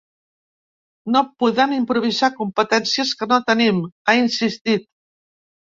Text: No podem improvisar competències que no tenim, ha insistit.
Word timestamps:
No 1.15 1.21
podem 1.43 1.75
improvisar 1.77 2.31
competències 2.41 3.15
que 3.21 3.31
no 3.35 3.41
tenim, 3.53 3.87
ha 4.11 4.19
insistit. 4.27 4.91